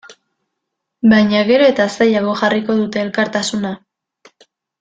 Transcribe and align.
Baina 1.11 1.43
gero 1.51 1.67
eta 1.73 1.87
zailago 1.97 2.35
jarriko 2.41 2.79
dute 2.83 3.05
elkartasuna. 3.05 3.75